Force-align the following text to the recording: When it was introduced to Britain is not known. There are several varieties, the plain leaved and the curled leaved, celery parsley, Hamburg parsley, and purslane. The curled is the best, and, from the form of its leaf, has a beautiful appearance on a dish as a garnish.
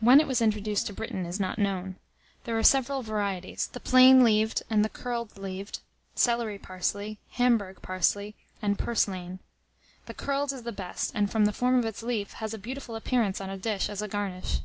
When 0.00 0.18
it 0.18 0.26
was 0.26 0.42
introduced 0.42 0.88
to 0.88 0.92
Britain 0.92 1.24
is 1.24 1.38
not 1.38 1.60
known. 1.60 1.94
There 2.42 2.58
are 2.58 2.64
several 2.64 3.02
varieties, 3.02 3.68
the 3.72 3.78
plain 3.78 4.24
leaved 4.24 4.64
and 4.68 4.84
the 4.84 4.88
curled 4.88 5.38
leaved, 5.38 5.78
celery 6.16 6.58
parsley, 6.58 7.20
Hamburg 7.30 7.80
parsley, 7.80 8.34
and 8.60 8.76
purslane. 8.76 9.38
The 10.06 10.14
curled 10.14 10.52
is 10.52 10.64
the 10.64 10.72
best, 10.72 11.12
and, 11.14 11.30
from 11.30 11.44
the 11.44 11.52
form 11.52 11.78
of 11.78 11.84
its 11.84 12.02
leaf, 12.02 12.32
has 12.32 12.52
a 12.52 12.58
beautiful 12.58 12.96
appearance 12.96 13.40
on 13.40 13.48
a 13.48 13.56
dish 13.56 13.88
as 13.88 14.02
a 14.02 14.08
garnish. 14.08 14.58